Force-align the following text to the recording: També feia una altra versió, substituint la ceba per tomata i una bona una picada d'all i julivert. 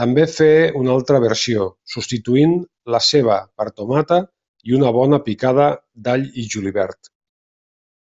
També 0.00 0.24
feia 0.32 0.66
una 0.80 0.92
altra 0.96 1.22
versió, 1.26 1.70
substituint 1.94 2.54
la 2.96 3.02
ceba 3.08 3.40
per 3.62 3.68
tomata 3.82 4.22
i 4.72 4.80
una 4.82 4.96
bona 5.00 5.14
una 5.16 5.24
picada 5.32 5.70
d'all 6.06 6.32
i 6.46 6.50
julivert. 6.56 7.16